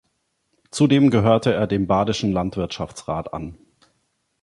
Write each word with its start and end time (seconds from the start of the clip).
Zudem 0.71 1.11
gehörte 1.11 1.53
er 1.53 1.67
dem 1.67 1.85
Badischen 1.85 2.31
Landwirtschaftsrat 2.31 3.33
an. 3.35 3.59